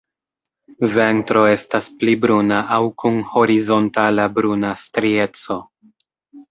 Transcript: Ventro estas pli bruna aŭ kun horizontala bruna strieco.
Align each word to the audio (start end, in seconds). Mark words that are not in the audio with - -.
Ventro 0.95 1.43
estas 1.49 1.91
pli 1.99 2.15
bruna 2.23 2.63
aŭ 2.79 2.81
kun 3.03 3.21
horizontala 3.35 4.27
bruna 4.41 4.75
strieco. 4.87 5.65